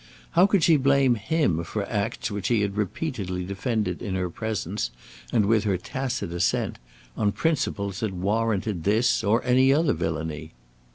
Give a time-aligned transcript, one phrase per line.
[0.31, 4.89] How could she blame him for acts which he had repeatedly defended in her presence
[5.31, 6.79] and with her tacit assent,
[7.15, 10.53] on principles that warranted this or any other villainy?